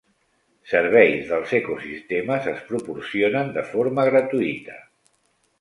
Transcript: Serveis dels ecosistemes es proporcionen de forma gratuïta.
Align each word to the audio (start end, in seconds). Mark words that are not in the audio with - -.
Serveis 0.69 1.27
dels 1.31 1.53
ecosistemes 1.57 2.49
es 2.53 2.65
proporcionen 2.71 3.55
de 3.59 3.67
forma 3.75 4.11
gratuïta. 4.11 4.83